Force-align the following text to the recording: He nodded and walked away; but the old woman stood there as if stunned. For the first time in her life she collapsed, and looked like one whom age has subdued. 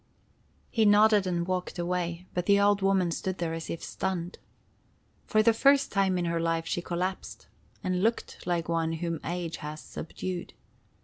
He 0.71 0.83
nodded 0.83 1.27
and 1.27 1.45
walked 1.45 1.77
away; 1.77 2.25
but 2.33 2.47
the 2.47 2.59
old 2.59 2.81
woman 2.81 3.11
stood 3.11 3.37
there 3.37 3.53
as 3.53 3.69
if 3.69 3.83
stunned. 3.83 4.39
For 5.27 5.43
the 5.43 5.53
first 5.53 5.91
time 5.91 6.17
in 6.17 6.25
her 6.25 6.39
life 6.39 6.65
she 6.65 6.81
collapsed, 6.81 7.45
and 7.83 8.01
looked 8.01 8.47
like 8.47 8.67
one 8.67 8.93
whom 8.93 9.19
age 9.23 9.57
has 9.57 9.79
subdued. 9.79 10.53